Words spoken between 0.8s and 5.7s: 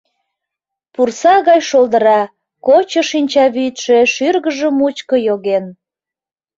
Пурса гай шолдыра, кочо шинчавӱдшӧ шӱргыжӧ мучко йоген.